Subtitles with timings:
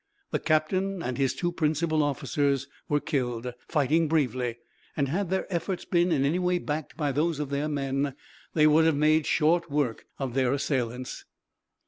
[0.31, 4.57] The captain and his two principal officers were killed, fighting bravely;
[4.97, 8.15] and had their efforts been in any way backed by those of their men,
[8.55, 11.25] they would have made short work of the assailants.